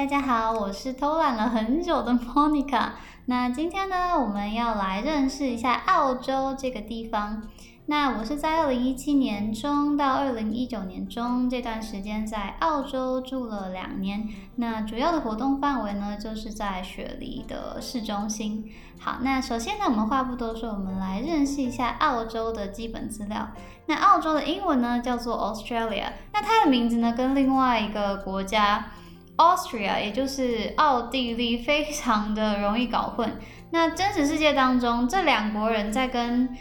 [0.00, 2.92] 大家好，我是偷懒了很久的 Monica。
[3.26, 7.42] 那今天呢，我们要来认识一下澳洲这个地方。
[7.84, 14.26] 那我是在二零一七年中到二零一九年中这段时间在澳洲住了两年。
[14.56, 18.72] 那主要的活动范围呢，就是在雪梨的市中心。
[18.98, 23.50] 好，那首先呢，我们话不多说，我们来认识一下澳洲的基本资料。
[23.84, 26.06] 那澳洲的英文呢，叫做 Australia。
[26.32, 28.92] 那它的名字呢，跟另外一个国家。
[29.40, 33.38] Austria，也就是奥地利，非常的容易搞混。
[33.70, 36.54] 那真实世界当中，这两国人在跟，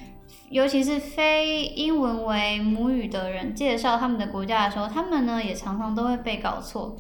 [0.49, 6.95] 尤其是非英文为母语的人介绍他们的国家的时候，他们呢也常常都会被搞错。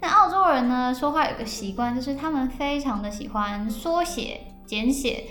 [0.00, 5.24] 那澳洲人呢说话有个习惯，就是他们非常的喜欢缩写、简写。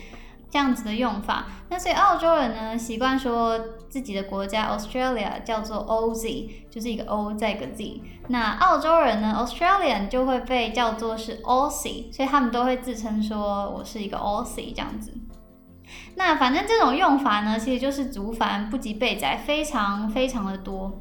[0.51, 3.57] 这样子的用法，那所以澳洲人呢习惯说
[3.89, 8.01] 自己的国家 Australia 叫做 Oz，就是一个 O 再一个 Z。
[8.27, 15.13] 那澳洲人呢 Australian 就会被叫做是 Aussie，所以他们都会自称说我是一个 Aussie 这样子。
[16.17, 20.99] 那反正这种用法呢，其实就是族繁不及备载，非常非常的多。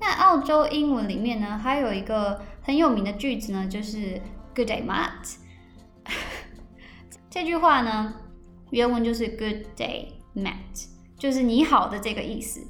[0.00, 4.20] 那澳洲英文里面呢，还有一个很有名的句子呢，就是
[4.56, 5.36] Good day, Matt。
[7.30, 8.12] 这句话呢。
[8.70, 10.86] 原文就是 Good day, Matt，
[11.18, 12.60] 就是你好的这个意思。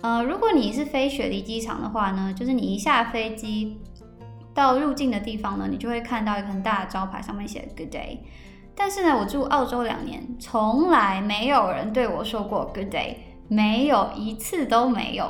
[0.00, 3.80] 呃，如果你是飞雪梨机场的话呢，就是你一下飞机
[4.54, 8.18] 到入境的地方呢，你就会看到一个很大的招牌，上面写 Good day。
[8.76, 13.16] 但是呢，我住澳洲两年，从来没有人对我说过 Good day，
[13.48, 15.26] 没有一次都没有。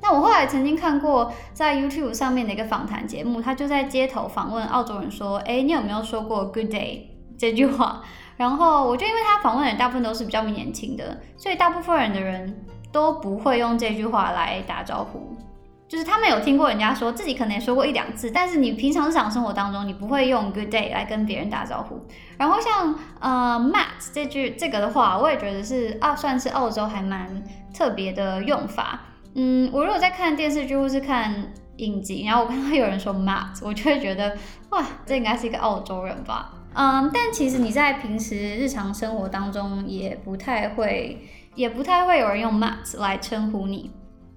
[0.00, 7.00] 那我后来曾经看过在 YouTube 上面的一个访谈节目，他就在街头访问澳洲人说：“哎，你有没有说过 Good day
[7.38, 8.02] 这句话？”
[8.36, 15.36] 然后我就因为他访问的人大部分都是比较年轻的，所以大部分人的人都不会用这句话来打招呼，
[15.88, 22.00] 就是他们有听过人家说自己可能也说过一两次，但是你平常日常生活当中你不会用 Good day 来跟别人打招呼。
[22.36, 27.42] 然后像呃 Matt 这句这个的话，我也觉得是啊，算是澳洲还蛮
[27.72, 29.00] 特别的用法。
[29.34, 34.36] 嗯，我如果在看电视剧或是看影集，然后我看到有人说 Matt，我就会觉得
[34.70, 36.52] 哇，这应该是一个澳洲人吧。
[36.74, 43.90] 嗯，但其实你在平时日常生活当中也不太会，也不太会有人用 Matt 来称呼你。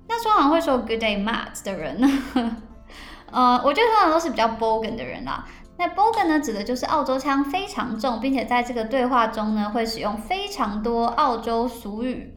[0.08, 2.08] 那通常会说 Good day Matt 的人呢？
[3.32, 5.46] 呃，我觉得通常都是比较 bogan 的人啦。
[5.78, 12.34] 那 bogan 呢，指的就是澳洲腔非常重，并且在这个对话中呢，会使用非常多澳洲俗语。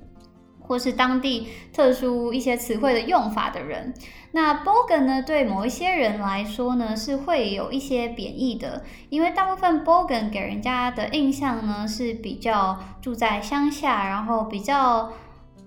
[0.63, 3.93] 或是当地特殊一些词汇的用法的人，
[4.33, 5.23] 那 bogan 呢？
[5.23, 15.11] 对某一些人来说呢，是会有一些贬义的，因为大部分 bogan 给人家的印象呢是比较住在乡下，然后比较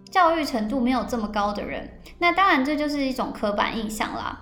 [0.09, 1.99] 教育程度没有这么高的人。
[2.19, 4.39] 那当然这就是一种刻板印象啦。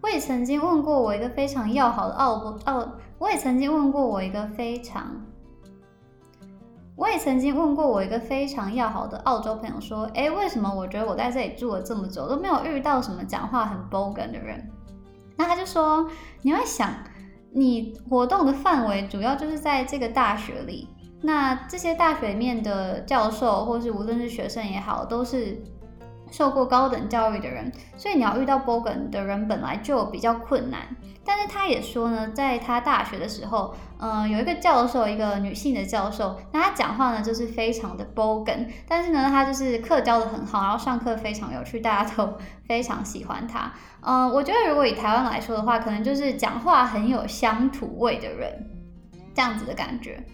[0.00, 2.88] 我也曾经问过我一个非常要好的澳澳，
[3.18, 5.26] 我也曾经问过我一个非常。
[6.96, 14.66] 我也曾经问过我一个非常要好的澳洲朋友，说：“诶，为什么我觉得我在这里住了这么久都没有遇到什么讲话很 bogan 的人？”
[15.36, 16.08] 那他就说
[16.40, 16.90] ：“你要想，
[17.52, 20.88] 你活动的范围主要就是在这个大学里，
[21.20, 25.62] 那这些大学里面的教授，或是无论是学生也好，都是。”
[26.30, 30.80] 受过高等教育的人，所以你要遇到 bogan 的人本来就比较困难。
[31.28, 42.38] 但是他也说呢，在他大学的时候，嗯，有一个教授，一个女性的教授，那她讲话呢就是非常的 bogan，但是呢，她就是课教的很好，然后上课非常有趣，大家都
[42.68, 43.72] 非常喜欢她。
[44.02, 48.70] 嗯，我觉得如果以台湾来说的话，可能就是讲话很有乡土味的人，
[49.34, 50.24] 这样子的感觉。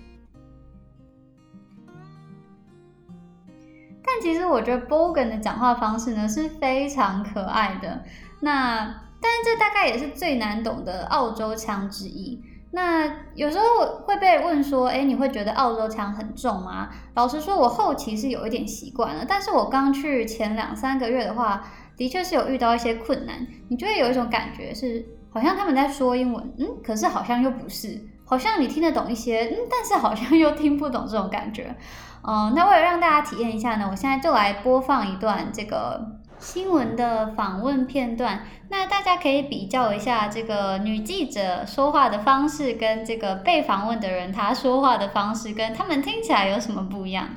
[4.05, 8.03] 但其实我觉得 bogan 的讲话方式呢是非常可爱的。
[8.41, 8.79] 那
[9.21, 12.43] 但是这大概也是最难懂的澳洲腔之一。
[12.75, 13.65] 那有时候
[14.07, 16.89] 会被问说，哎，你会觉得澳洲腔很重吗？
[17.15, 19.27] 老实说，我后期是有一点习惯了。
[19.29, 21.63] 但是我刚去前两三个月的话，
[21.97, 23.47] 的确是有遇到一些困难。
[23.69, 31.77] 你就会有一种感觉是，好像他们在说英文，嗯，可是好像又不是，好像你听得懂一些，嗯，但是好像又听不懂这种感觉。
[32.25, 38.47] 嗯，那为了让大家体验一下呢，我现在就来播放一段这个新闻的访问片段。
[38.69, 47.29] 那大家可以比较一下这个女记者说话的方式，跟这个被访问的人他说话的方式，跟他们听起来有什么不一样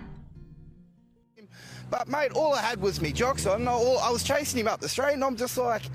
[1.89, 3.67] ？But mate, all I had was me jocks on.
[3.67, 5.89] I was chasing him up the street, and I'm just like,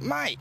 [0.00, 0.38] mate,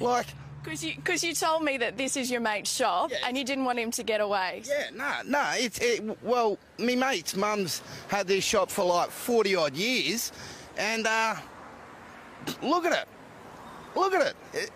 [0.00, 0.26] like.
[0.68, 3.18] Because you, cause you told me that this is your mate's shop yeah.
[3.24, 4.62] and you didn't want him to get away.
[4.66, 5.50] Yeah, no, no.
[5.54, 10.30] It's it, well, me mate's mum's had this shop for like 40 odd years,
[10.76, 11.36] and uh,
[12.62, 13.08] look at it.
[13.96, 14.36] Look at it.
[14.52, 14.70] it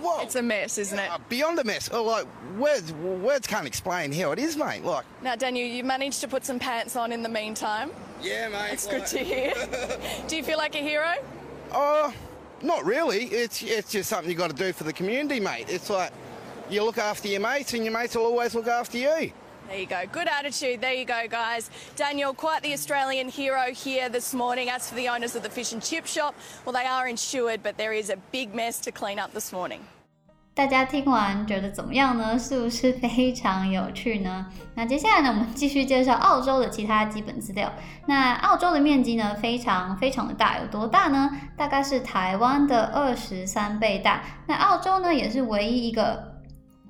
[0.00, 0.20] whoa.
[0.20, 1.10] It's a mess, isn't it?
[1.10, 1.88] Uh, beyond a mess.
[1.90, 2.26] Oh, like
[2.58, 4.84] words, words can't explain how it is, mate.
[4.84, 7.90] Like, Now, Daniel, you managed to put some pants on in the meantime.
[8.22, 8.72] yeah, mate.
[8.72, 9.54] It's good to hear.
[10.28, 11.14] Do you feel like a hero?
[11.72, 12.12] Oh,
[12.62, 13.24] not really.
[13.24, 15.66] It's it's just something you've got to do for the community, mate.
[15.68, 16.12] It's like
[16.70, 19.32] you look after your mates, and your mates will always look after you.
[19.68, 20.02] There you go.
[20.10, 20.80] Good attitude.
[20.80, 21.68] There you go, guys.
[21.94, 24.70] Daniel, quite the Australian hero here this morning.
[24.70, 26.34] As for the owners of the fish and chip shop,
[26.64, 29.84] well, they are insured, but there is a big mess to clean up this morning.
[30.58, 32.36] 大家听完觉得怎么样呢？
[32.36, 34.44] 是不是非常有趣呢？
[34.74, 37.72] 那接下来呢，我们继续介绍澳洲的其他基本资料。
[38.06, 41.30] 那澳洲的面积呢，非常非常的大，有多大呢？
[41.56, 44.20] 大概是台湾的二十三倍大。
[44.48, 46.40] 那澳洲呢，也是唯一一个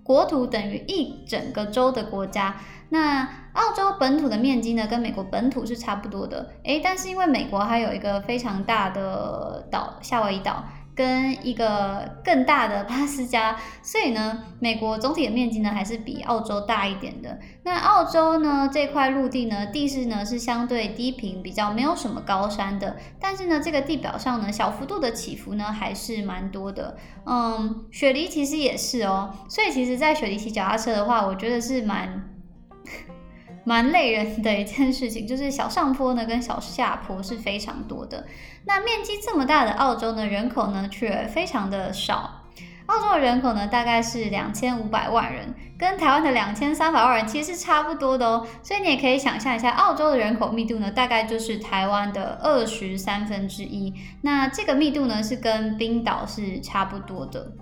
[0.03, 2.56] 国土等于一整个州的国家。
[2.88, 6.55] 那澳洲本土的面积呢，跟美国本土是差不多的。
[6.65, 10.65] 诶，但是因为美国还有一个非常大的岛——夏威夷岛。
[10.98, 17.38] 跟一个更大的巴斯加，所以呢，美国总体的面积呢还是比澳洲大一点的。
[17.62, 22.96] 那澳洲呢这块陆地呢，地势呢是相对低平，比较没有什么高山的。
[23.20, 26.96] 但是呢，这个地表上呢，小幅度的起伏呢还是蛮多的。
[27.24, 29.32] 嗯，雪梨其实也是哦。
[29.48, 32.24] 所以其实，在雪梨骑脚踏车的话，我觉得是蛮。
[33.69, 38.26] 蛮累人的一件事情，就是小上坡呢跟小下坡是非常多的。
[38.65, 42.47] 那面积这么大的澳洲呢，人口呢却非常的少。
[42.87, 48.47] 澳洲的人口呢大概是两千五百万人，跟台湾的两千三百万人其实是差不多的哦。
[48.62, 53.93] 所以你也可以想象一下，澳洲的人口密度呢大概就是台湾的二十三分之一。
[54.23, 57.53] 那这个密度呢是跟冰岛是差不多的。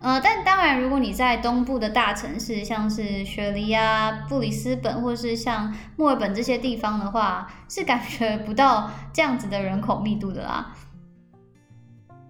[0.00, 10.74] 呃，但当然，如果你在东部的大城市，像是雪梨啊、布里斯本，或是像墨尔本这些地方的话，是感觉不到这样子的人口密度的啦。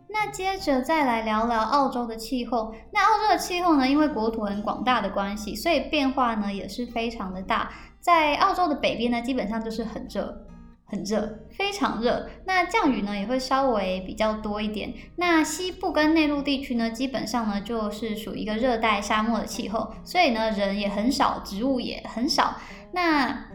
[0.08, 2.75] 那接着再来聊聊澳洲的气候。
[2.93, 7.70] 那澳洲的气候呢，因为国土很广大的关系，所以变化呢也是非常的大。
[8.00, 10.44] 在澳洲的北边呢，基本上就是很热。
[10.91, 12.29] 很热，非常热。
[12.45, 14.93] 那降雨呢也会稍微比较多一点。
[15.17, 22.57] 那西部跟内陆地区呢，基本上呢就是属于一个热带沙漠的气候，所以呢人也很少，植物也很少。
[22.93, 23.47] 那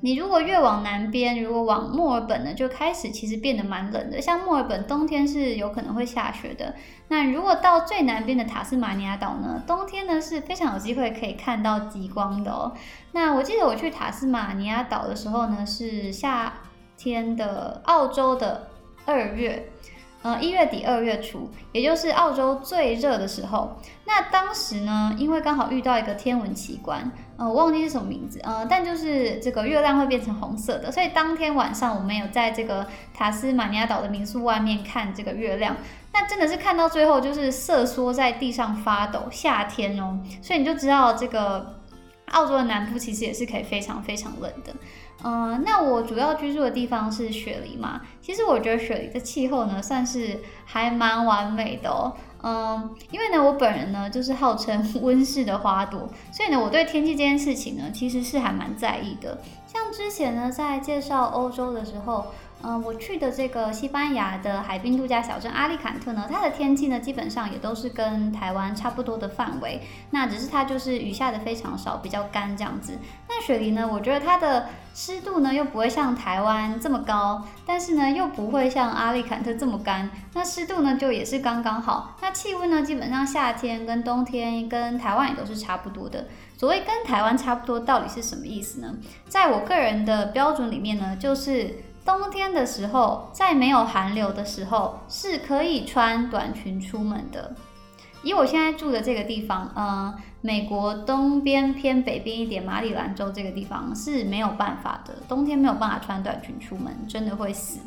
[0.00, 4.22] 你如果越往南边，如果往墨尔本呢，就开始其实变得蛮冷的。
[4.22, 6.74] 像墨尔本冬天是有可能会下雪的。
[7.08, 12.72] 那如果到最南边的塔斯马尼亚岛呢，冬天呢是非常有机会可以看到极光的哦。
[13.12, 16.54] 那我记得我去塔斯马尼亚岛的时候呢，是下。
[16.98, 18.68] 天的澳洲的
[19.06, 19.70] 二月，
[20.22, 23.80] 呃一月底二月初，也就是澳洲最热的时候。
[24.04, 35.76] 那当时呢，因为刚好遇到一个天文奇观，呃我忘记是什么名字，呃但就是这个月亮会变成红色的，所以当天晚上我们有在这个塔斯马尼亚岛的民宿外面看这个月亮，
[36.12, 39.28] 那真的是看到最后就是瑟缩在地上发抖。
[39.30, 41.74] 夏天哦，所以你就知道这个
[42.32, 44.74] 澳洲的南部其实也是可以非常非常冷的。
[45.24, 48.00] 嗯，那我主要居住的地方是雪梨嘛。
[48.20, 52.12] 其实我觉得雪梨的气候呢，算是还蛮完美的哦。
[52.42, 59.38] 嗯，因为呢，我本人呢就是号称温室的花朵，所以呢，我对天气这件事情呢，其实是还蛮在意的。
[59.66, 62.26] 像之前呢，在介绍欧洲的时候。
[62.60, 69.80] 嗯，我去的这个西班牙的海滨度假小镇阿利坎特呢，它的天气呢基本上也都是跟台湾差不多的范围，
[70.10, 72.98] 那只是它就是雨下的非常少，比较干这样子。
[73.28, 82.16] 那雪梨呢，我觉得它的湿度呢又不会像台湾这么高，但是呢又不会像阿利坎特这么干，那湿度呢就也是刚刚好。
[82.20, 86.26] 那气温呢基本上夏天跟冬天跟台湾也都是差不多的。
[86.56, 88.96] 所谓跟台湾差不多到底是什么意思呢？
[89.28, 91.84] 在我个人的标准里面呢，就是。
[92.08, 97.54] 冬天的时候，在没有寒流的时候，是可以穿短裙出门的。
[98.22, 107.80] 以我现在住的这个地方，呃，美国东边偏北边一点，马里兰州这个地方是没有办法的，冬天没有办法穿短裙出门，真的会死。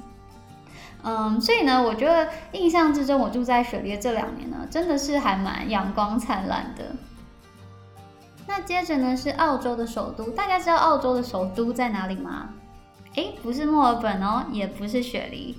[1.01, 6.83] 嗯，所以呢，我觉得印象之中，我住在雪梨这两年呢，真的是还蛮阳光灿烂的。
[8.45, 12.49] 那接着呢，是澳洲的首都，大家知道澳洲的首都在哪里吗？
[13.15, 15.57] 哎，不是墨尔本哦，也不是雪梨，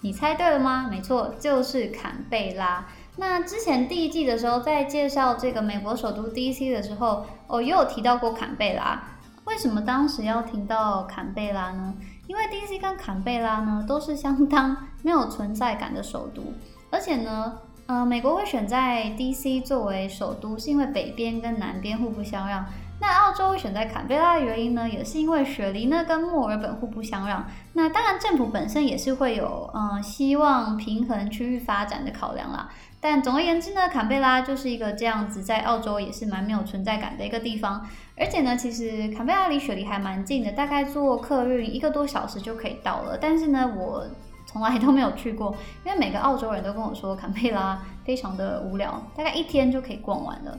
[0.00, 0.88] 你猜对了吗？
[0.90, 2.86] 没错，就是坎贝拉。
[3.16, 9.02] 那之前第一季的时候，在介绍这个美国首都 DC 的时候，我也有提到过坎贝拉。
[9.44, 11.94] 为什么当时要提到坎贝拉呢？
[12.26, 16.42] 因为 DC 跟坎贝拉呢，都是相当没有存在感的首都，
[16.90, 17.58] 而且呢。
[17.86, 19.62] 呃，美国会选在 D.C.
[19.62, 22.66] 作为首都，是因为北边跟南边互不相让。
[23.00, 27.46] 那澳洲选在坎贝拉的原因呢，也是因为雪梨呢跟墨尔本互不相让。
[27.74, 32.68] 那当然政府本身也是会有嗯希望平衡区域发展的考量啦。
[33.00, 37.86] 但总而言之呢，坎贝拉就是一个这样子，在澳洲也是蛮没有存在感的一个地方。
[38.16, 43.16] 而且呢，其实坎贝拉离雪梨还蛮近的，大概坐客运一个多小时就可以到了。
[43.16, 44.04] 但是呢，我
[44.44, 50.58] 从来都没有去过，因为每个澳洲人都跟我说坎贝拉非常的无聊，大概一天就可以逛完了。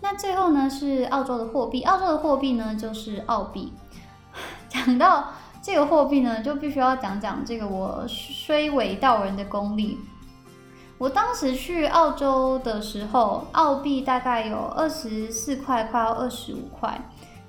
[0.00, 3.72] 那最后呢是澳洲的货币，澳洲的货币呢就是澳币。
[4.68, 9.98] 讲到这个货币呢，就必须要讲讲这个我虽伪道人的功力。
[10.98, 17.00] 我当时去澳洲的时候，澳币大概有二十四块，快要二十五块。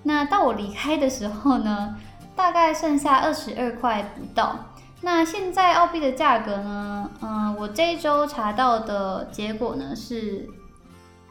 [0.04, 1.96] 那到我离开的时候呢，
[2.36, 4.56] 大概剩下二十二块不到。
[5.02, 7.10] 那现在澳币的价格呢？
[7.22, 10.48] 嗯，我这一周查到的结果呢是，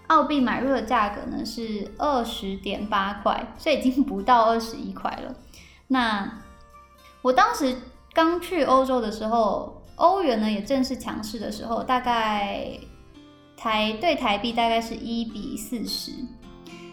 [0.08, 5.34] 澳币买入的价格呢是二十点八块，所以已经不到二十一块了。
[5.86, 6.30] 那
[7.22, 7.74] 我当时
[8.12, 9.74] 刚去欧洲的时候。
[9.98, 12.70] 欧元呢也正是强势的时候，大概
[13.56, 16.12] 台对台币大概是一比四十，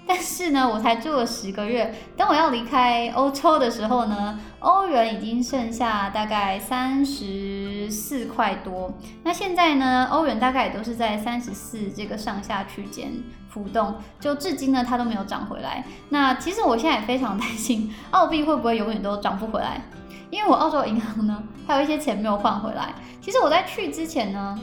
[0.08, 8.94] 但是呢，我才住了十个月，等我要离开欧洲的时候呢，欧元已经剩下大概三十四块多。
[9.24, 13.12] 那现在呢，欧元大概也都是在三十四这个上下区间
[13.50, 15.84] 浮动，就至今呢它都没有涨回来。
[16.10, 19.82] 那其实我现在也非常担心， 澳币会不会永远都涨不回来？
[20.30, 22.94] 因为我澳洲银行呢，还有一些钱没有换回来。
[23.22, 24.60] 其实我在去之前呢，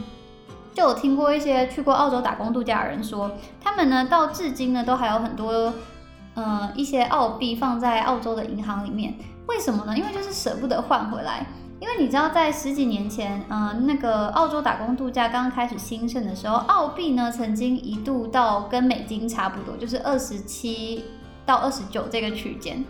[0.74, 5.72] 就有听过一些去过澳洲打工度假的人说，他们呢到至今呢都还有很多，
[6.34, 9.14] 嗯，一些澳币放在澳洲的银行里面。
[9.46, 9.96] 为什么呢？
[9.96, 11.44] 因为就是舍不得换回来。
[11.80, 21.04] 因为你知道，在十几年前，嗯，那个澳洲打工度假刚刚开始兴盛的时候，澳币呢曾经一度到跟美金差不多，就是二十七
[21.44, 22.84] 到二十九这个区间。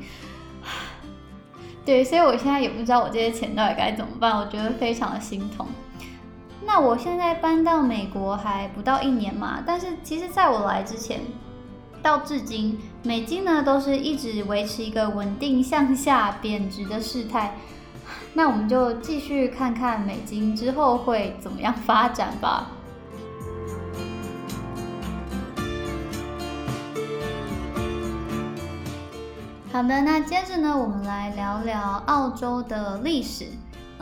[1.86, 5.66] 对，所以我现在也不知道我这些钱到底该怎么办，我觉得非常的心痛。
[6.64, 11.21] 那我现在搬到美国还不到一年嘛，但是其实在我来之前，
[12.02, 17.57] 到至今美金呢都是一直维持一个稳定向下贬值的事态。
[18.35, 22.71] 那我们就继续看看美金之后会怎么样发展吧。
[29.71, 33.47] 好的，那接着呢，我们来聊聊澳洲的历史。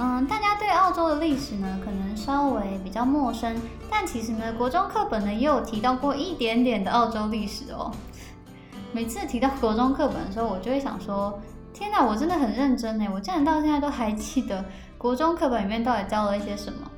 [0.02, 3.54] 嗯，大家对澳洲的历史呢，可能稍微比较陌生，
[3.90, 7.92] 但其实呢，国中课本呢也有提到过一点点的澳洲历史哦。
[8.92, 11.38] 每次提到国中课本的时候，我就会想说：
[11.74, 14.64] 天哪，我真的很认真呢，我竟然到现在都还记得
[14.96, 16.90] 国中课本里面到底教了一些什么。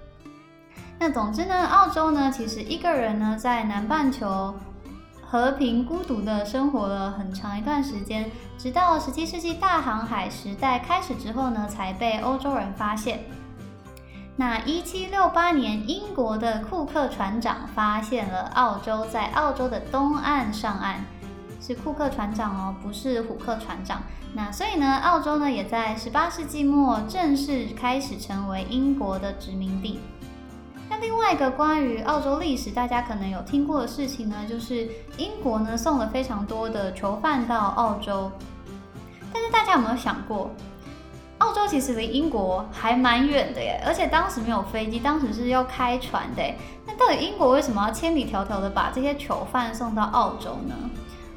[1.00, 4.54] 那总之呢，澳洲呢，其实一个人呢，在南半球。
[5.32, 13.20] 和平孤独的生活了很长一段时间，直到十七世纪大航海时代开始之后呢，才被欧洲人发现。
[14.36, 20.96] 那一七六八年，英国的库克船长发现了澳洲，在澳洲的东岸上岸，
[21.62, 24.02] 是库克船长哦，不是虎克船长。
[24.34, 29.98] 那所以呢，澳洲呢也在十八世纪末正式开始成为英国的殖民地。
[31.02, 38.30] 另外一个关于澳洲历史，大家可能有听过的事情呢，就是英国呢送了非常多的囚犯到澳洲。
[39.32, 40.48] 但是大家有没有想过，
[41.38, 46.54] 澳洲其实离英国还蛮远的耶，而且当时没有飞机，当时是要开船的。
[46.86, 50.74] 那到底英国为什么要千里迢迢的把这些囚犯送到澳洲呢？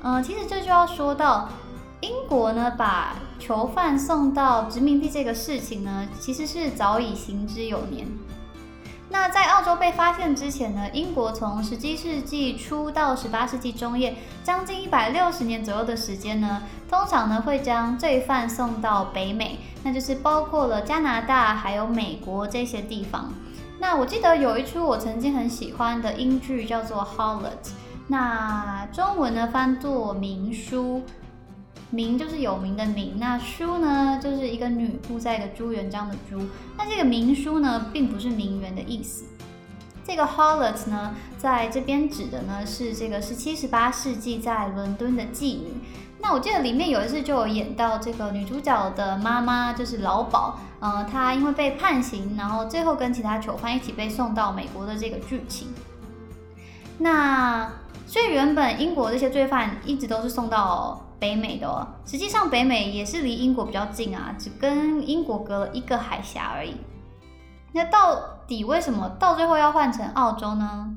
[0.03, 1.50] 嗯，其实这就要说到
[2.01, 8.05] 英国呢把囚犯送到殖民地这个事情呢，其实是早已行之有年。
[9.17, 23.31] 那在澳洲被发现之前呢，英国从十七世纪初到十八世纪中叶，将近一百六十年左右的时间呢，通常呢会将罪犯送到北美，那就是包括了加拿大还有美国这些地方。
[23.79, 27.41] 那我记得有一出我曾经很喜欢的英剧叫做《Harlot》，
[28.07, 31.01] 那中文呢翻作《名书》。
[31.92, 36.42] 名就是有名的名，那书呢就是一个女部在一个朱元璋的朱，
[36.77, 39.24] 那这个名书呢并不是名媛的意思。
[40.04, 45.74] 这个 harlot 呢在这边指的呢是这个十七十八世纪在伦敦的妓女。
[46.20, 55.68] 那我记得里面有一次就有演到这个女主角的妈妈就是老鸨，呃，她因为被判刑，然后最后跟其他囚犯一起被送到美国的这个剧情。
[56.98, 57.70] 那
[58.08, 61.04] 所以原本英国这些罪犯一直都是送到。
[61.19, 66.75] 北美的哦，实际上北美也是离英国比较近啊，只跟英国隔了一个海峡而已。
[67.74, 70.95] 那到底为什么到最后要换成澳洲呢？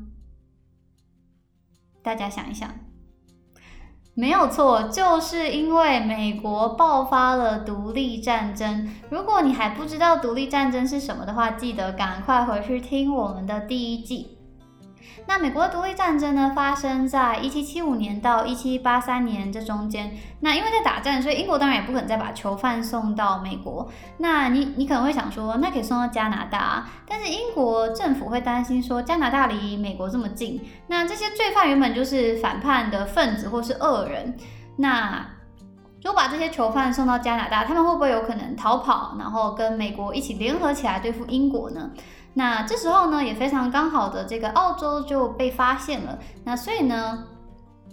[2.03, 2.71] 大家想一想。
[4.15, 8.93] 没有错，就是因为美国爆发了独立战争。
[9.11, 14.38] 如果你还不知道独立战争是什么的话，记得赶快回去听我们的第一季。
[15.27, 20.17] 那美国的独立战争呢，发生在一七七五年到一七八三年这中间。
[20.41, 23.89] 那因为在打战，所以英国当然也不可能再把囚犯送到美国。
[24.19, 34.35] 那你你可能会想说，那可以送到加拿大，但是英国政府会担心说，加拿大离美国这么近，那这些罪犯原本就是反叛的分子或是恶人，
[34.77, 35.27] 那
[36.03, 41.91] 如果把这些囚犯送到加拿大，他们会不会有可能逃跑，然后跟美国一起联合起来对付英国呢？
[42.35, 46.19] 那这时候呢，也非常刚好的，这个澳洲就被发现了。
[46.45, 47.25] 那所以呢，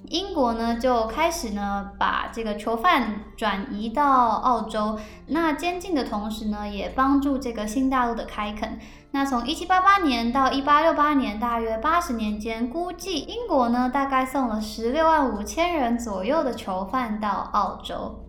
[0.10, 5.00] 英国呢就开始呢把这个囚犯转移到澳洲。
[5.28, 8.80] 那监禁的同时呢，也帮助这个新大陆的开垦。
[9.12, 18.25] 那从一七八八年到一八六八年，大约八十年间，估计英国呢大概送了十六万五千人左右的囚犯到澳洲。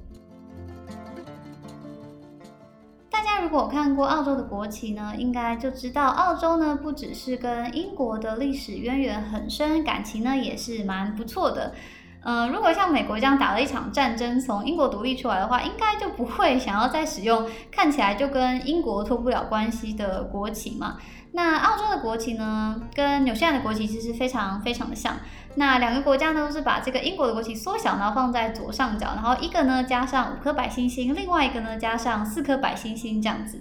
[3.17, 11.73] 大家如果看过澳洲的国旗呢，应该就知道澳洲呢不只是跟英国的历史渊源很深，感情呢也是蛮不错的。
[12.21, 20.99] 嗯，如果像美国这样打了一场战争，从英国独立出来的话，应该就不会想要再使用看起来就跟英国脱不了关系的国旗嘛。
[21.33, 25.17] 那澳洲的国旗呢，跟纽西兰的国旗其实非常非常的像。
[25.57, 33.61] 那两个国家呢，都是把这个英国的国旗缩小，然后放在左上角，然后一个呢加上五颗白星星，另外一个呢加上四颗白星星这样子。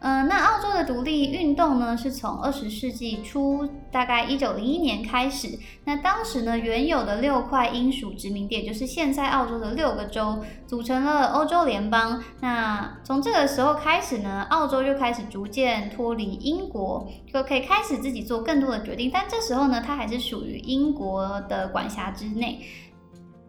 [0.00, 5.58] 嗯，那澳洲的独立运动呢，是从二十世纪初，大概一九零一年开始。
[5.84, 10.38] 那当时呢，原有的六块英属殖民地，就是现在澳洲的六个州，
[10.68, 12.22] 组成了欧洲联邦。
[12.40, 19.10] 那从这个时候开始呢，澳洲就开始逐渐脱离英国，就可以开始自己做更多的决定。
[19.12, 22.60] 但这时候呢，它还是属于英国的管辖之内。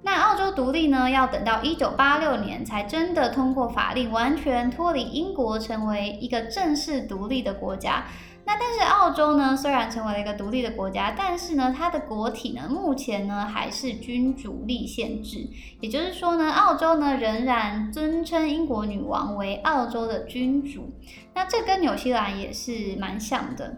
[0.02, 8.06] 那澳洲独立呢，要等到一九八六年才真的通过法令，完全脱离英国，成为一个正式独立的国家。
[8.46, 15.48] 那但是澳洲呢，虽然成为了一个独立的国家，但是呢，它的国体呢，目前呢还是君主立宪制，
[15.82, 20.92] 也就是说呢，澳洲呢仍然尊称英国女王为澳洲的君主。
[21.36, 23.78] 那这跟纽西兰也是蛮像的。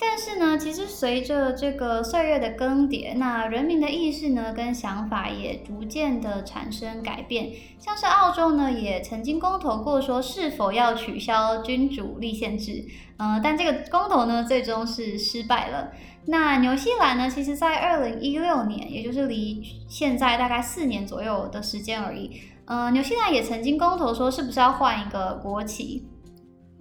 [0.00, 7.50] 但是呢，其实随着这个岁月的更迭，那人民的意识呢跟想法也逐渐的产生改变。
[7.80, 12.84] 像是澳洲呢，也曾经公投过说是否要取消君主立宪制，
[13.16, 15.90] 呃，但这个公投呢最终是失败了。
[16.26, 22.30] 那纽西兰呢，其实在二零一六年，也就是离现在大概四年左右的时间而已，
[22.66, 26.06] 呃，纽西兰也曾经公投说是不是要换一个国旗。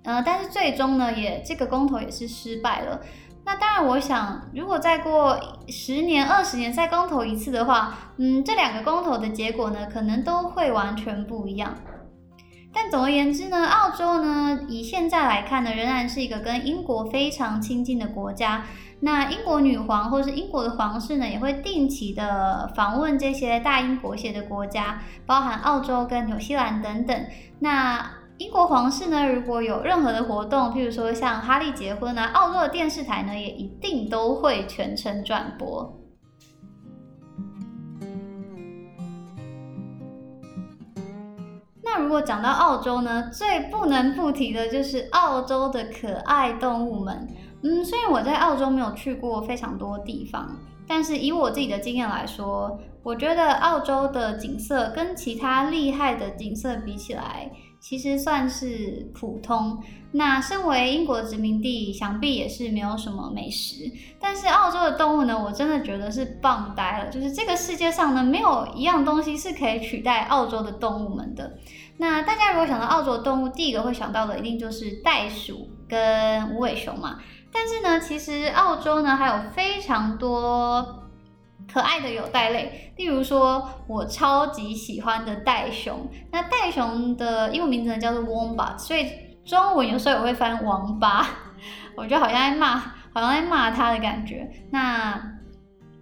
[0.08, 3.02] 呃，但是最终呢，也这个公投也是失败了。
[3.44, 11.76] 那当然，我想如果再过十年、二十年再公投一次的话，嗯，这两个公投的结果呢，可能都会完全不一样。
[12.74, 18.64] 但总而言之呢，澳洲呢，以现在来看呢，仍然是一个跟英国非常亲近的国家。
[19.02, 27.26] 那英国女皇或是英国的皇室呢，也会定期的访问这些大英国协的国家，包含澳洲跟纽西兰等等。
[27.60, 36.00] 那英国皇室呢，如果有任何的活动，譬如说像哈利结婚啊，澳洲的电视台呢也一定都会全程转播。
[41.84, 47.28] 那如果讲到澳洲呢，最不能不提的就是澳洲的可爱动物们。
[47.64, 50.56] 嗯，虽然我在澳洲没有去过非常多地方，
[50.88, 57.52] 但是以我自己的经验来说，我觉得澳洲的景色跟其他厉害的景色比起来。
[57.88, 59.82] 其实算是普通。
[60.12, 63.90] 那身为英国殖民地，想必也是没有什么美食。
[64.20, 67.10] 但是澳洲的动物呢，我真的觉得是棒呆了。
[67.10, 71.58] 就是这个世界上呢，没有一样东西是可以取代澳洲的动物们的。
[71.96, 77.20] 那大家如果想到澳洲的动物，第一个会想到的一定就是袋鼠跟无尾熊嘛。
[77.54, 81.07] 但是呢，其实澳洲呢还有非常多。
[81.72, 86.10] 可爱的有袋类，例如说我超级喜欢的袋熊。
[86.32, 89.12] 那袋熊的英文名字呢叫做 Wombat，所以
[89.46, 91.28] 中文有时候也会翻王八。
[91.96, 92.78] 我觉得好像在骂，
[93.14, 94.50] 好像在骂它的感觉。
[94.72, 95.22] 那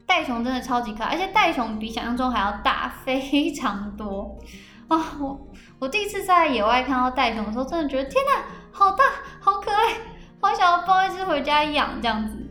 [0.06, 4.38] 袋熊真的超级可爱，而且袋熊比想象中还要大非常多
[4.88, 5.18] 啊！
[5.20, 5.48] 我
[5.80, 9.04] 我第一次在野外看到袋熊的时候，真的觉得天哪，好大，
[9.42, 9.94] 好可爱，
[10.40, 12.45] 好想要抱一只回家养这样子。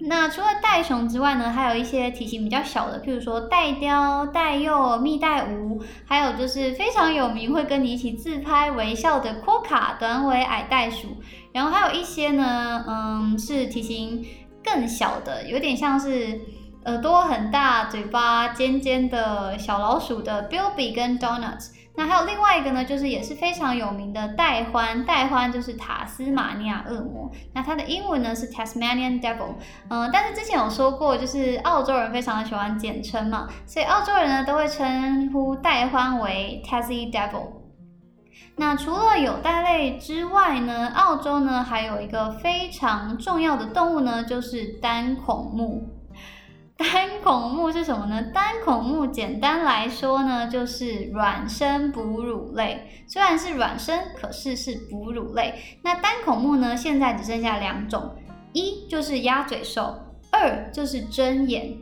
[0.00, 11.16] 那除了袋熊之外呢，还有一些体型比较小的，譬如说袋雕、袋鼬、蜜袋鼯，还有就是非常有名会跟你一起自拍微笑的阔卡短尾矮袋鼠。
[11.52, 14.24] 然后还有一些呢，嗯，是体型
[14.64, 16.40] 更小的，有点像是
[16.86, 21.68] 耳朵很大、嘴巴尖尖的小老鼠的 Bilby 跟 Donuts。
[21.94, 27.30] 那还有另外一个呢，就是也是非常有名的戴欢，戴欢就是塔斯马尼亚恶魔。
[27.52, 29.56] 那它的英文呢是 Tasmanian Devil。
[29.90, 37.60] 嗯，但是之前有说过，就是澳洲人非常的喜欢简称嘛，所以澳洲人呢都会称呼戴欢为 Tassie Devil。
[38.56, 45.88] 那除了有袋类之外呢，澳洲呢还有一个非常重要的动物呢，就是单孔目。
[46.82, 48.20] 单孔目是什么呢？
[48.34, 53.04] 单孔目简单来说呢，就是卵生哺乳类。
[53.06, 55.54] 虽然是卵生，可是是哺乳类。
[55.84, 58.16] 那单孔目呢，现在只剩下两种，
[58.52, 59.94] 一就是鸭嘴兽，
[60.32, 61.78] 二就是针眼。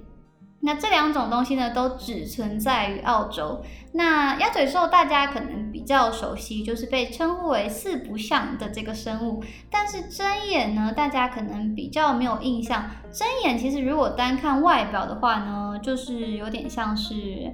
[0.62, 3.64] 那这两种东西呢，都只存在于澳洲。
[3.94, 9.42] 那鸭嘴兽大家可能比较熟悉，就是被称呼为四不像的这个生物。
[9.70, 12.84] 但是针眼呢，大家可能比较没有印象。
[13.10, 17.50] 针眼其实如果单看外表的话呢，就是有点像是，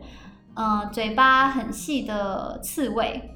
[0.54, 3.30] 呃，嘴巴很细的刺猬。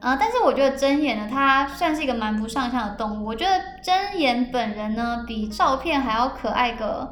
[0.00, 3.24] 呃，但是我觉得针眼呢，它算是一个蛮不上相的动物。
[3.24, 7.10] 我觉得针眼本人呢，比照片还要可爱个。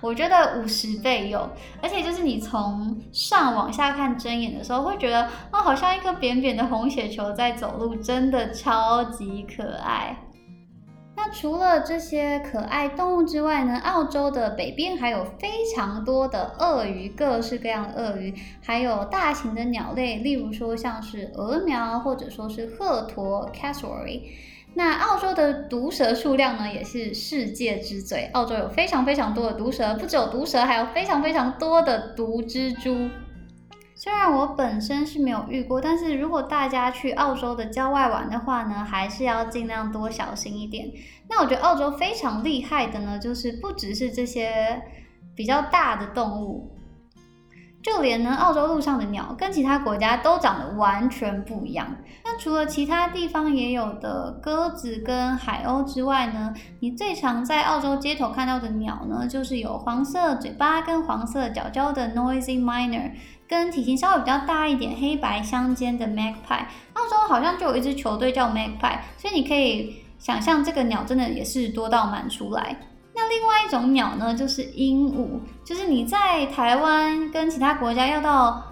[0.00, 1.48] 我觉得五十倍有，
[1.82, 10.16] 而且就是你从上往下看睁眼的时候，会觉得啊，好像一颗扁扁的红血球在走路，真的超级可爱。
[11.18, 24.22] 那除了这些可爱动物之外呢，澳洲的北边还有非常多的鳄鱼，各式各样的鳄鱼，还有大型的鸟类，例如说像是鹅苗或者说是鹤鸵 （cassowary）。
[24.78, 28.26] 那澳洲的毒蛇数量呢，也是世界之最。
[28.34, 33.08] 澳洲有非常非常多的毒蛇，不只有毒蛇，还有非常非常多的毒蜘蛛。
[33.94, 40.86] 虽然我本身是没有遇过，但是如果大家去澳洲的郊外玩的话呢，还是要尽量多小心一点。
[41.30, 44.82] 那我觉得澳洲非常厉害的呢，就是不只是这些
[45.34, 46.70] 比较大的动物。
[47.82, 51.96] 就连呢，澳洲路上的鸟跟其他国家都长得完全不一样。
[52.38, 63.10] 除了其他地方也有的鸽子跟海鸥之外呢，你最常在澳洲街头看到的鸟呢，就是有黄色嘴巴跟黄色脚脚的 noisy miner，
[63.48, 66.66] 跟体型稍微比较大一点、黑白相间的 magpie。
[66.92, 72.76] 澳洲好像就有一支球队叫 magpie，所以你可以想象这个鸟真的也是多到满出来。
[73.14, 78.62] 那另外一种鸟呢，就是鹦鹉，就是你在台湾跟其他国家要到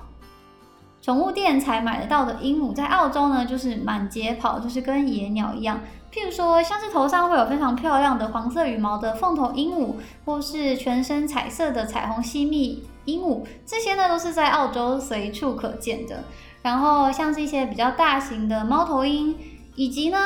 [1.05, 5.79] 宠物店才买得到的鹦鹉，在澳洲呢就是满街跑，就是跟野鸟一样。
[6.11, 16.25] 譬如说，像是头上会有非常漂亮的黄色羽毛的凤头鹦鹉，或是全身彩色的彩虹吸蜜鹦鹉，这些呢都是在澳洲随处可见的。
[16.63, 19.37] 然后像是一些比较大型的猫头鹰，
[19.75, 20.19] 以及呢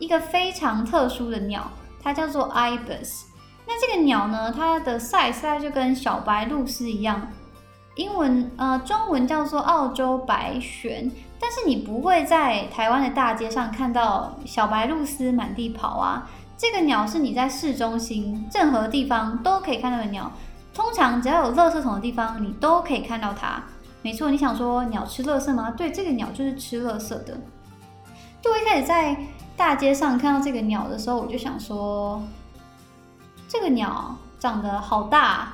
[0.00, 1.70] 一个非常特殊的鸟，
[2.02, 3.22] 它叫做 ibis。
[3.68, 7.28] 那这个鸟呢，它的 size 大概就跟小白鹭是一样，
[7.96, 16.28] 英文呃中文叫做澳洲白玄，但是你不会在台湾的大街上看到小白鹭鸶满地跑啊。
[16.56, 20.30] 这个鸟是你在市中心任何地方都可以看到的鸟，
[20.72, 23.62] 通常只要有垃圾桶的地方，你都可以看到它。
[24.02, 25.72] 没错，你想说鸟吃垃圾吗？
[25.76, 27.38] 对，这个鸟就是吃垃圾的。
[28.40, 29.16] 就我一开始在
[29.56, 32.22] 大街上看到这个鸟的时候，我就想说。
[33.46, 35.52] 这个鸟长得好大，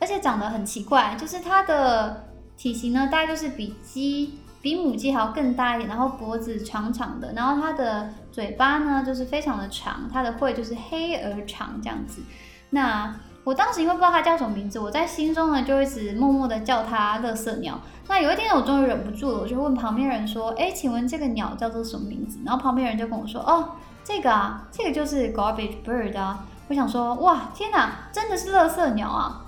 [0.00, 2.24] 而且长得很奇怪，就是它的
[2.56, 12.22] 体型呢，大概就是比鸡、比母鸡还要更大一点，然后脖子长长的，然后它的嘴巴呢就是非常的长，它的喙就是黑而长这样子。
[12.70, 17.80] 那我当时因为不知道它叫什么名字，我在心中呢就一直默默的叫它“乐色鸟”。
[18.06, 23.70] 那有一天我终于忍不住了，我就问旁边人说：“哎，请问这个鸟叫做什么名字？”然后旁边人就跟我说：“哦，
[24.04, 29.44] 这个啊，这个就是 garbage bird 啊。”我想说，哇，天哪，真的是乐色鸟啊！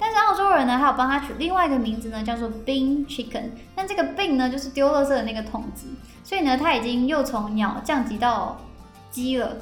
[0.00, 3.50] 但是澳洲人呢，还有帮他取另外一个名字呢，叫做 bin chicken。
[3.76, 5.86] 但这个 bin 呢，就是丢乐色的那个桶子，
[6.24, 8.58] 所以呢，它已经又从鸟降级到
[9.10, 9.56] 鸡了。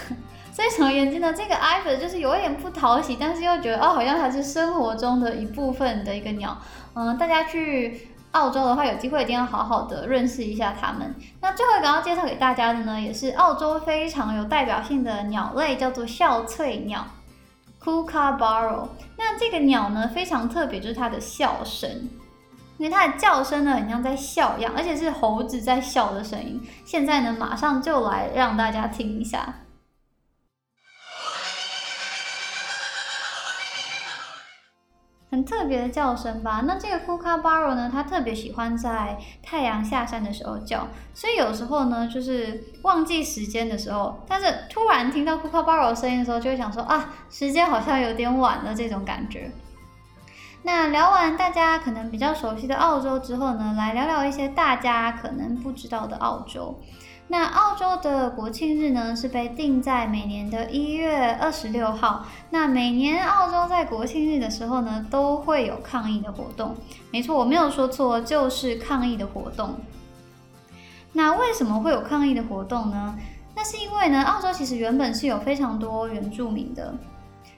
[0.50, 6.56] 所以总而言之呢，这个 Iver 就是有一点不讨喜，但是又觉得哦，好像它是生活中的一部分的一个鸟。
[6.94, 8.08] 嗯，大家去。
[8.32, 11.14] 澳洲的话，有机会一定要好好的认识一下它们。
[11.42, 17.04] 那最后一个要介绍给大家的呢，也是澳洲非常有代表性的鸟类，叫做笑翠鸟
[17.84, 18.88] k u k a b a r o。
[19.16, 21.90] 那这个鸟呢，非常特别，就是它的笑声，
[22.78, 26.60] 因为它的叫声呢，很像在笑一样，而且是猴子在笑的声音。
[26.84, 29.54] 现在呢，马上就来让大家听一下。
[35.32, 36.62] 很特别的叫声吧？
[36.66, 37.88] 那这个库卡巴罗呢？
[37.90, 49.50] 它特别喜欢在太阳下山的时候叫，所以有时候呢，就是忘记时间的时候，但是突然听到库卡巴罗的声音的时候，就会想说啊，时间好像有点晚了这种感觉。
[50.64, 56.78] 那聊完大家可能比较熟悉的澳洲之后呢，来聊聊一些大家可能不知道的澳洲。
[57.32, 62.26] 那澳洲的国庆日呢，是被定在每年的一月二十六号。
[62.50, 66.76] 那每年澳洲在国庆日的时候呢，都会有抗议的活动。
[67.10, 69.74] 没错，我没有说错，就是抗议的活动。
[71.14, 73.18] 那为什么会有抗议的活动呢？
[73.56, 76.94] 那是因为呢，澳洲其实原本是有非常多原住民的。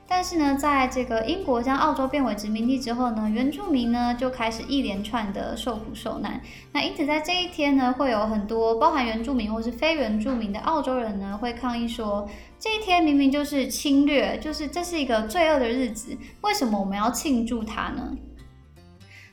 [0.06, 6.40] 但是呢，在这个英国将澳洲变为殖民地之后呢，原住民呢就开始一连串的受苦受难。
[6.72, 18.12] 那因此在这一天呢，会有很多包含原住民或是非原住民的澳洲人呢，会抗议说，这一天明明就是侵略，就是这是一个罪恶的日子，为什么我们要庆祝它呢？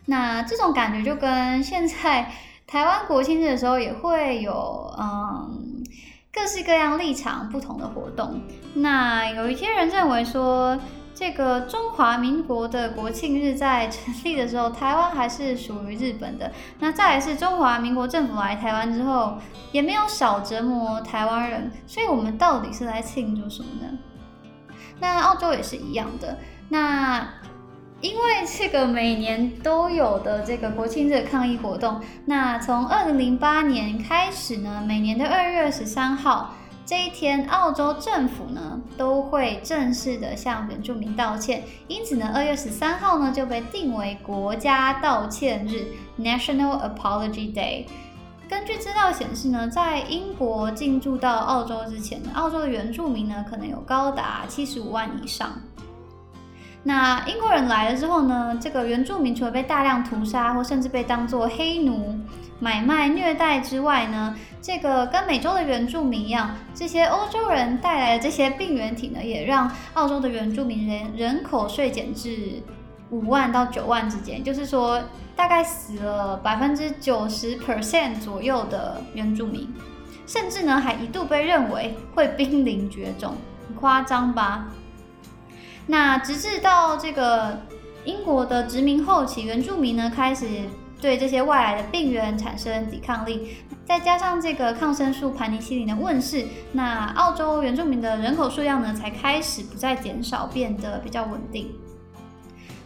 [0.05, 2.31] 那这种感觉就跟现在
[2.65, 5.67] 台湾国庆日的时候也会有，嗯。
[6.33, 8.41] 各式各样立场不同的活动，
[8.75, 10.79] 那有一些人认为说，
[11.13, 16.49] 这个中华民国的国庆日在成立的时候，台湾还是属于日本的。
[16.79, 19.37] 那再来是中华民国政府来台湾之后，
[19.73, 23.97] 也没有少折磨台湾人，所以我们到底是来庆祝什么呢？
[24.99, 26.37] 那澳洲也是一样的。
[26.69, 27.27] 那
[28.01, 28.21] 因为
[28.57, 45.85] 这个每年都有的这个国庆日抗议活动，那从二零零八年开始呢，每年的二月十三号这一天，澳洲政府呢都会正式的向原住民道歉，因此呢，二月十三号呢就被定为国家道歉日
[46.19, 47.85] （National Apology Day）。
[48.49, 55.51] 根据资料显示呢，在英国进驻到澳洲之前，澳洲的原住民呢可能有高达七十五万以上。
[56.83, 58.57] 那英国人来了之后呢？
[58.59, 62.17] 这个原住民除了被大量屠杀，或甚至被当作黑奴
[62.59, 72.63] 买卖虐待之外呢，这个跟美洲的原住民一样，这些欧洲人带来的这些病原体呢，也让澳洲的原住民人人口税减至
[73.11, 74.99] 五万到九万之间，就是说
[75.35, 79.71] 大概死了百分之九十 percent 左右的原住民，
[80.25, 83.35] 甚至呢还一度被认为会濒临绝种，
[83.79, 84.65] 夸张吧？
[85.87, 87.59] 那直至到这个
[88.05, 90.47] 英国的殖民后期，原住民呢开始
[91.01, 101.71] 对这些外来的病源产生抵抗力，再加上这个抗生素盘尼西林的问世，那澳洲原住民的人口数量呢才开始不再减少，变得比较稳定。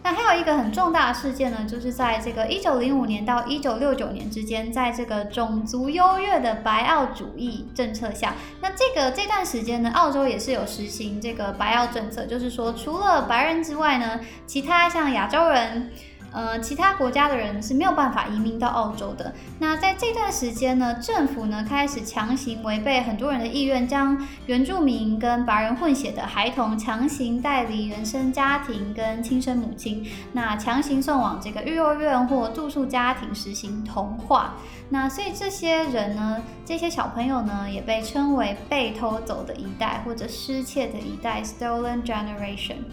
[0.06, 15.90] 那还有一个很重大的事件呢，就是在这个一九零五年到一九六九年之间，在这个种族优越的白澳主义政策下，那这个这段时间呢，澳洲也是有实行这个白澳政策，就是说除了白人之外呢，其他像亚洲人。
[16.36, 19.34] 呃，其他国家的人是没有办法移民到澳洲的。
[19.58, 34.56] 那在这段时间呢，政府呢开始强行违背很多人的意愿，将原住民跟白人混血的孩童强行带离原生家庭跟亲生母亲，那强行送往这个育幼院或住宿家庭实行同化。
[34.90, 42.84] 那所以这些人呢，这些小朋友呢，也被称为被偷走的一代或者失窃的一代 （Stolen Generation）。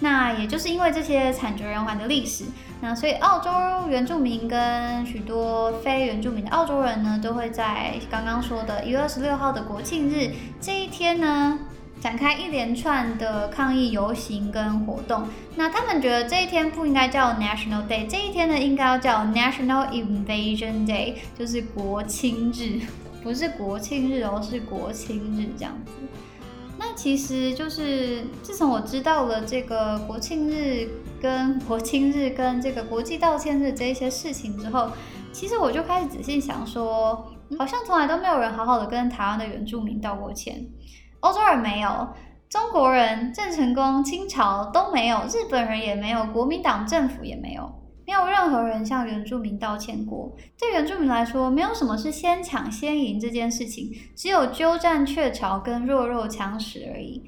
[0.00, 2.44] 那也就是因为这些惨绝人寰的历史，
[2.80, 3.50] 那所以澳洲
[3.88, 11.58] 原住民跟许多非原住民的澳洲人呢，都会在刚刚说的一月二十六号的国庆日这一天呢，
[12.00, 15.24] 展开一连串的抗议游行跟活动。
[15.56, 22.80] 那他们觉得这一天不应该叫 National Day，这一天呢应该要叫 National Invasion Day，就是国庆日，
[23.22, 25.92] 不是国庆日哦，是国庆日这样子。
[26.96, 30.88] 其实就是自从我知道了这个国庆日
[31.20, 34.90] 跟国庆日跟这个国际道歉日这一些事情之后，
[35.32, 40.66] 其实我就开始仔细想说，好像从来都没有人好好的跟台湾的原住民道过歉，
[41.20, 42.08] 欧洲人没有，
[42.48, 47.72] 中国人、郑成功、清朝都没有，日本人也没有，国民党政府也没有。
[48.10, 50.36] 没有任何人向原住民道歉过。
[50.58, 57.22] 对原住民来说，没有什么是先抢先赢这件事情，只有鸠占鹊巢跟弱肉强食而已。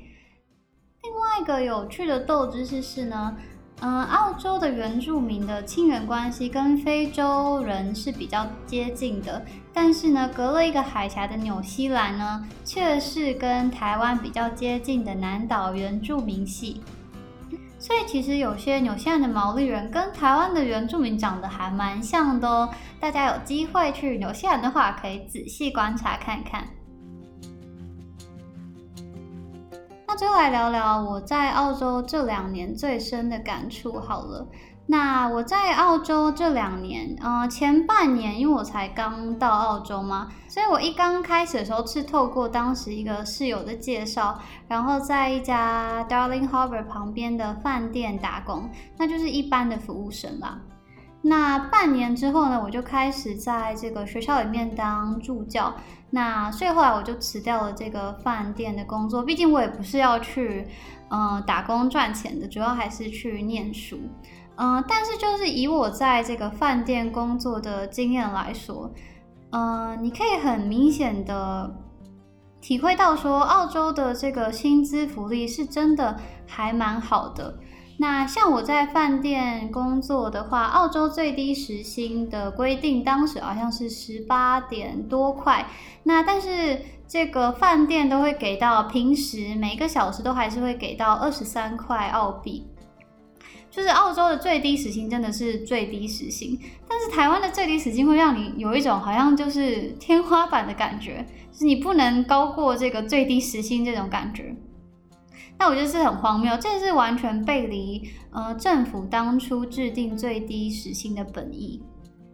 [1.05, 3.37] 另外一个有趣的斗知识是呢，
[3.81, 9.41] 嗯，澳洲的原住民的亲缘关系跟非洲人是比较接近的，
[9.73, 16.81] 但是呢，隔了一个海峡的纽西兰呢，却是跟台湾比较接近的南岛原住民系。
[17.83, 22.73] 所以其实有些纽西兰的毛利人跟台湾的原住民长得还蛮像的哦。
[23.01, 26.65] 大家有机会去纽西兰的话，可以仔细观察看看。
[30.07, 34.47] 那最后来聊聊我在澳洲这两年最深的感触好了。
[34.93, 50.61] 那我在澳洲这两年，呃，前半年因为我才刚到澳洲嘛，所以我一刚开始的时候是透过当时一个室友的介绍，然后在一家 Darling Harbour 旁边的饭店打工，那就是一般的服务生啦。
[51.23, 55.73] 那半年之后呢，我就开始在这个学校里面当助教。
[56.11, 60.67] 那所以后来我就辞掉了这个饭店的工作，毕竟我也不是要去，
[61.09, 63.99] 嗯，打工赚钱的，主要还是去念书。
[64.57, 68.91] 嗯，但是就是以我在这个饭店工作的经验来说，
[69.51, 71.75] 嗯，你可以很明显的
[72.61, 77.59] 体会到说，澳洲的这个薪资福利是真的还蛮好的。
[77.99, 85.67] 那像我在饭店工作的话，澳洲最低时薪的规定当时好像是十八点多块。
[86.03, 92.67] 那但是这个饭店都会给到平时每个小时都还是会给到二十三块澳币。
[93.73, 104.55] 就是澳洲的最低时薪真的是最低时薪，但是台湾的最低时薪会让你有一种好像就是天花板的感觉，就是你不能高过这个最低时薪这种感觉。
[105.59, 111.83] 那我觉得是很荒谬，这是完全背离呃政府当初制定最低时薪的本意。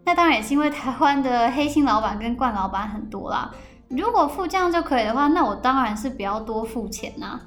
[0.04, 3.54] 那当然也是因为台湾的黑心老板跟惯老板很多啦。
[3.90, 7.40] 如果付这样就可以的话，那我当然是不要多付钱呐。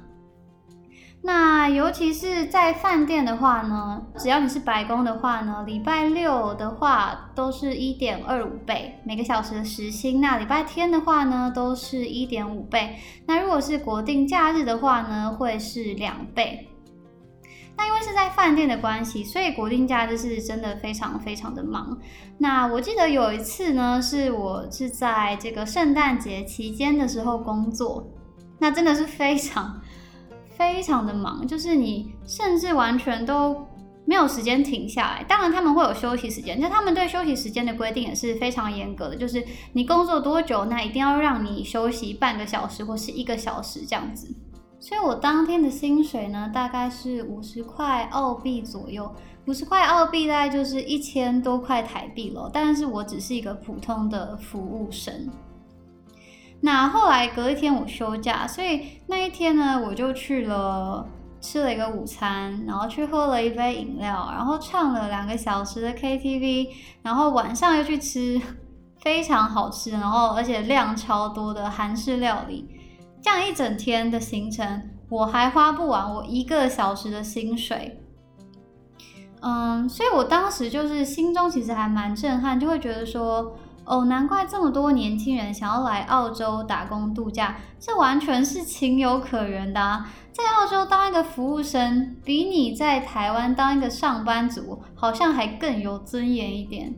[1.24, 10.20] 那尤其是在饭店的话呢，只要你是白工的话呢，礼拜六的话都是一点二五倍每个小时的时薪。
[10.20, 12.96] 那礼拜天的话呢，都是一点五倍。
[13.24, 16.68] 那如果是国定假日的话呢，会是两倍。
[17.76, 21.96] 那因为是在饭店的关系，所以国定假日是真的非常非常的忙。
[22.36, 28.04] 那我记得有一次呢，是我是在这个圣诞节期间的时候工作，
[28.58, 29.80] 那真的是非常。
[30.56, 33.66] 非常的忙，就是你甚至完全都
[34.04, 35.24] 没有时间停下来。
[35.24, 44.34] 当然他们会有休息时间，那他们对休息时间的规定也是非常严格的，就是你工作多久，那一定要让你休息半个小时或是一个小时这样子。
[44.80, 49.08] 所以我当天的薪水呢，大概是五十块澳币左右，
[49.46, 52.50] 五十块澳币大概就是一千多块台币了。
[52.52, 55.30] 但是我只是一个普通的服务生。
[56.64, 61.04] 那后来隔一天我休假，所以那一天呢，我就去了
[61.40, 66.68] 吃了一个午餐，然后去喝了一杯饮料，然后唱了两个小时的 KTV，
[67.02, 68.40] 然后晚上又去吃
[69.00, 72.68] 非常好吃，然后而且量超多的韩式料理。
[73.20, 78.00] 这样一整天的行程，我还花不完我一个小时的薪水。
[79.40, 83.56] 嗯，所以我当时就是心中其实还蛮震撼，就会觉得说。
[83.84, 90.08] 哦，难怪这么多年轻人想要来澳洲打工度假，这完全是情有可原的啊！
[90.32, 96.94] 在澳洲当一个服务生，比你在台湾当一个上班族好像还更有尊严一点。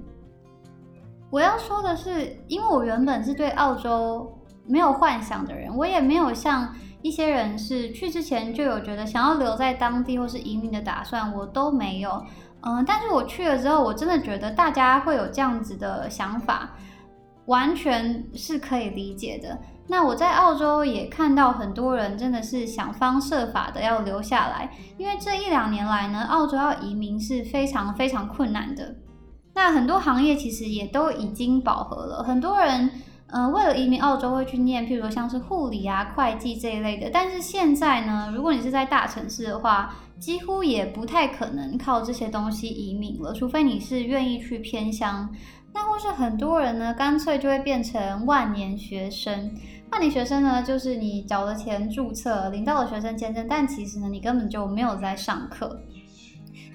[1.31, 12.23] 我要说的是，因为我原本是对澳洲没有幻想的人，我也没有像一些人是去之前就有觉得想要留在当地或是移民的打算，我都没有。
[12.67, 16.71] 嗯，但是我去了之后，我真的觉得大家会有这样子的想法，
[17.47, 19.59] 完全是可以理解的。
[19.87, 28.95] 那我在澳洲也看到很多人真的是想方设法的要留下来，因为这一两年来呢，澳洲要移民是非常非常困难的。
[29.55, 32.91] 那很多行业其实也都已经饱和了，很多人
[33.27, 37.11] 嗯为了移民澳洲会去念，譬如说像是护理啊、会计这一类的。
[37.13, 45.29] 但是现在呢，如果你是在大城市的话，几乎也不太可能靠这些东西移民了，除非你是愿意去偏乡。
[45.73, 49.53] 那或是很多人呢，干脆就会变成万年学生。
[49.91, 55.81] 万年学生呢，就是你缴了钱注册，领到了学生签证，但其实呢，你根本就没有在上课。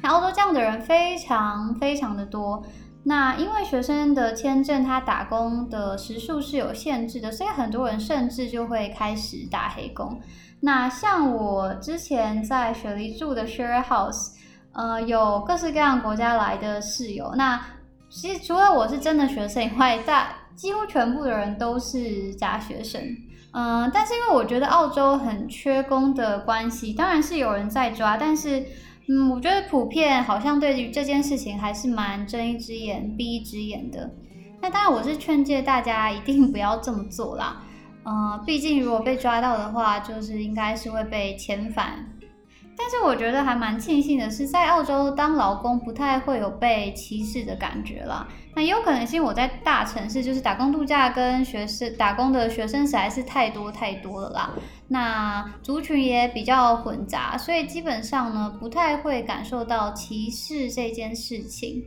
[0.01, 2.61] 那澳洲这样的人非常非常的多。
[3.03, 10.19] 那因为学生的签证，他打工的时数是有限制的，所以很多人甚至就会开始打黑工。
[10.61, 14.31] 那像我之前在雪梨住的 share house，
[14.73, 17.33] 呃，有各式各样国家来的室友。
[17.35, 17.59] 那
[18.09, 23.01] 其实除了我是真的学生以外，大几乎全部的人都是假学生。
[23.51, 28.63] 嗯，但是因为我觉得澳洲很缺工的关系，当然是有人在抓，但是
[29.07, 34.11] 嗯，我觉得普遍好像对于这件事情还是蛮睁一只眼闭一只眼的。
[34.61, 37.63] 那当然，我是劝诫大家一定不要这么做啦。
[38.09, 42.03] 呃，毕竟如果被抓到的话，就是应该是会被遣返。
[42.75, 48.27] 但是我觉得还蛮庆幸的是，在澳洲当劳工不太会有被歧视的感觉啦。
[48.55, 54.53] 那也有可能是我在大城市，就是打工度假跟学生打工的学生实在是太多太多了啦。
[54.87, 61.85] 那族群也比较混杂，所以基本上呢，不太会感受到歧视这件事情。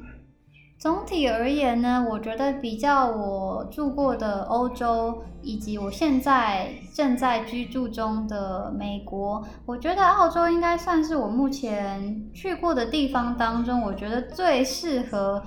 [0.83, 15.41] 总体而言呢，我觉得比较我住过的欧洲，以及我现在正在居住中的美国，我觉得澳洲应该算是我目前去过的地方当中，我觉得最适合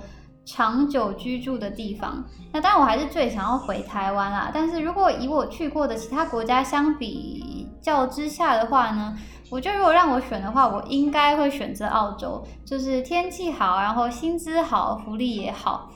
[0.46, 2.24] 长久居住的地方。
[2.50, 4.50] 那当然，我还是最想要回台湾啦。
[4.54, 9.14] 但是如果以我去过的其他国家相比较之下的话呢？
[9.50, 15.90] 我觉得如果让我选的话，我应该会选择澳洲，就是天气好，然后薪资好，福利也好。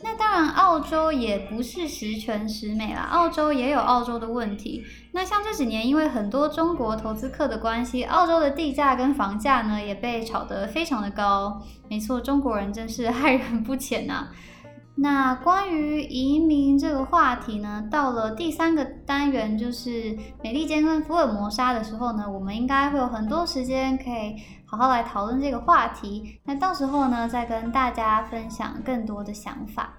[0.00, 4.84] 那当然，澳洲也不是十全十美啦，澳洲也有澳洲的问题。
[5.12, 11.60] 那像这几年，因为很多中国投资客的关系，澳洲的地价跟房价呢也被炒得非常的高。
[11.88, 14.28] 没错，中国人真是害人不浅呐。
[15.00, 24.34] 那关于移民这个话题呢，到了第三个单元，就是美利坚跟福尔摩沙的时候呢，我们应该会有很多时间可以
[24.66, 26.40] 好好来讨论这个话题。
[26.44, 29.92] 那到时候呢，再跟大家分享更多的想法。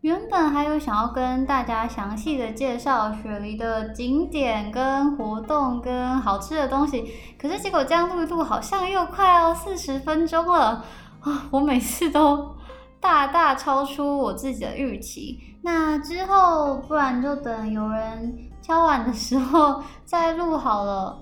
[0.00, 7.04] 原本还有想要跟大家详细的介绍雪梨的景点跟活动跟好吃的东西，
[7.38, 10.84] 可是结果这样录一录，好像又快要四十分钟了。
[11.50, 12.54] 我每次都
[13.00, 21.18] 大大超出我自己的预期，那之后不然就等有人敲碗的时候再录好了。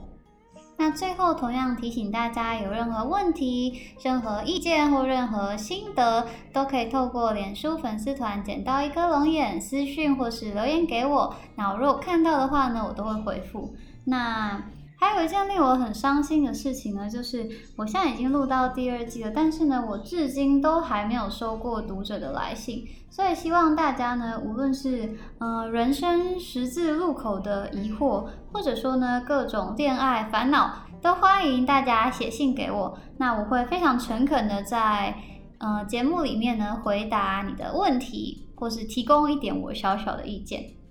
[0.76, 11.34] 那最后同样提醒大家，有任何问题、任何意见或任何心得，都可以透过脸书粉丝团捡到一颗龙眼私讯或是留言给我。
[11.54, 13.74] 那我如果看到的话呢，我都会回复。
[14.04, 14.62] 那。
[15.04, 17.46] 还有一件令我很伤心的事情呢，就是
[17.76, 35.14] 我现在已经录到第二季了，但是呢，我至今都还没有收过读者的来信，所以希望大家呢，无论是呃人生十字路口的疑惑，或者说呢各种恋爱烦恼，都欢迎大家写信给我，那我会非常诚恳的在
[35.58, 40.83] 呃节目里面呢回答你的问题，或是提供一点我小小的意见。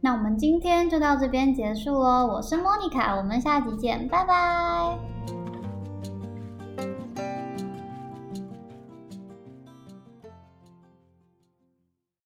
[0.00, 4.96] 那我们今天就到这边结束喽，我是莫妮卡，我们下集见，拜拜。